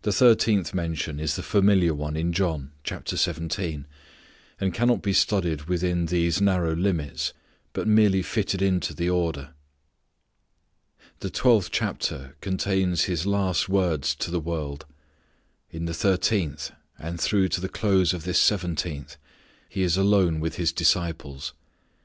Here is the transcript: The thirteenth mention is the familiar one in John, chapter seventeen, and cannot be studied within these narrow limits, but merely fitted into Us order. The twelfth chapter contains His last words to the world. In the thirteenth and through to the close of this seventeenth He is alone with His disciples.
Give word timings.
The 0.00 0.10
thirteenth 0.10 0.74
mention 0.74 1.20
is 1.20 1.36
the 1.36 1.44
familiar 1.44 1.94
one 1.94 2.16
in 2.16 2.32
John, 2.32 2.72
chapter 2.82 3.16
seventeen, 3.16 3.86
and 4.60 4.74
cannot 4.74 5.00
be 5.00 5.12
studied 5.12 5.66
within 5.66 6.06
these 6.06 6.40
narrow 6.40 6.74
limits, 6.74 7.32
but 7.72 7.86
merely 7.86 8.20
fitted 8.22 8.60
into 8.60 8.92
Us 8.94 9.08
order. 9.10 9.54
The 11.20 11.30
twelfth 11.30 11.70
chapter 11.70 12.34
contains 12.40 13.04
His 13.04 13.24
last 13.24 13.68
words 13.68 14.16
to 14.16 14.28
the 14.28 14.40
world. 14.40 14.86
In 15.70 15.84
the 15.84 15.94
thirteenth 15.94 16.72
and 16.98 17.20
through 17.20 17.46
to 17.50 17.60
the 17.60 17.68
close 17.68 18.12
of 18.12 18.24
this 18.24 18.40
seventeenth 18.40 19.18
He 19.68 19.82
is 19.82 19.96
alone 19.96 20.40
with 20.40 20.56
His 20.56 20.72
disciples. 20.72 21.52